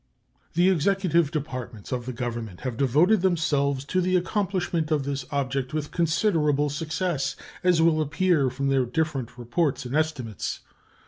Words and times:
The 0.55 0.67
Executive 0.71 1.29
Departments 1.29 1.91
of 1.91 2.07
the 2.07 2.11
Government 2.11 2.61
have 2.61 2.75
devoted 2.75 3.21
themselves 3.21 3.85
to 3.85 4.01
the 4.01 4.15
accomplishment 4.15 4.89
of 4.89 5.03
this 5.03 5.25
object 5.29 5.75
with 5.75 5.91
considerable 5.91 6.71
success, 6.71 7.35
as 7.63 7.83
will 7.83 8.01
appear 8.01 8.49
from 8.49 8.69
their 8.69 8.87
different 8.87 9.37
reports 9.37 9.85
and 9.85 9.95
estimates. 9.95 10.61